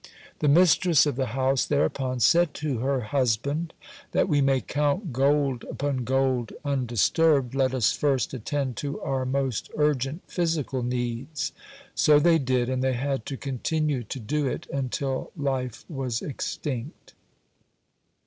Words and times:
The 0.39 0.47
mistress 0.47 1.05
of 1.05 1.15
the 1.15 1.27
house 1.37 1.63
thereupon 1.63 2.19
said 2.21 2.55
to 2.55 2.79
her 2.79 3.01
husband: 3.01 3.71
"That 4.13 4.27
we 4.27 4.41
may 4.41 4.59
count 4.59 5.13
gold 5.13 5.63
upon 5.65 6.05
gold 6.05 6.51
undisturbed, 6.65 7.53
let 7.53 7.75
us 7.75 7.91
first 7.93 8.33
attend 8.33 8.77
to 8.77 8.99
our 9.01 9.25
most 9.27 9.69
urgent 9.77 10.23
physical 10.27 10.81
needs." 10.81 11.51
So 11.93 12.17
they 12.19 12.39
did 12.39 12.67
and 12.67 12.83
they 12.83 12.93
had 12.93 13.27
to 13.27 13.37
continue 13.37 14.01
to 14.05 14.19
do 14.19 14.47
it 14.47 14.65
until 14.73 15.31
life 15.37 15.85
was 15.87 16.23
extinct. 16.23 17.13